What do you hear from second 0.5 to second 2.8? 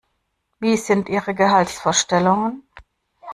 Wie sind Ihre Gehaltsvorstellungen?